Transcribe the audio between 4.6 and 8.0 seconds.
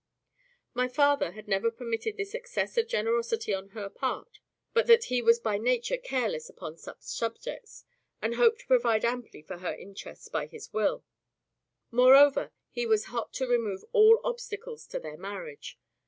but that he was by nature careless upon such subjects,